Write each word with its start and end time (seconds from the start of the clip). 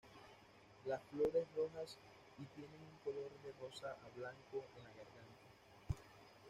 Las 0.87 0.99
flores 1.11 1.45
rojas 1.55 1.95
y 2.39 2.45
tienen 2.55 2.73
un 2.91 2.97
color 3.03 3.29
de 3.43 3.51
rosa 3.61 3.91
a 4.03 4.17
blanco 4.17 4.65
en 4.79 4.83
la 4.83 4.89
garganta. 4.89 6.05